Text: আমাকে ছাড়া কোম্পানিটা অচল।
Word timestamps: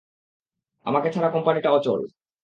আমাকে 0.85 1.07
ছাড়া 1.11 1.29
কোম্পানিটা 1.29 1.69
অচল। 1.71 1.99